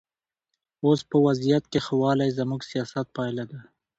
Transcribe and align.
اوس 0.85 0.99
په 1.09 1.17
وضعیت 1.25 1.63
کې 1.71 1.79
ښه 1.85 1.95
والی 2.01 2.29
زموږ 2.37 2.61
سیاست 2.71 3.07
پایله 3.17 3.45
ده. 3.51 3.59